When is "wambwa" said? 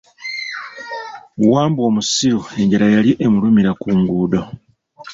1.51-1.83